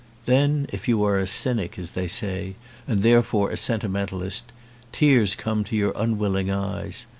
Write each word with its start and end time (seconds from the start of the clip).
Then 0.25 0.65
if 0.73 0.87
you 0.87 1.03
are 1.03 1.19
a 1.19 1.27
cynic, 1.27 1.77
as 1.77 1.91
they 1.91 2.07
say, 2.07 2.55
and 2.87 3.03
therefore 3.03 3.51
a 3.51 3.55
sentimentalist, 3.57 4.51
tears 4.91 5.35
come 5.35 5.63
to 5.65 5.75
your 5.75 5.93
unwilling 5.95 6.49
eyes. 6.49 7.05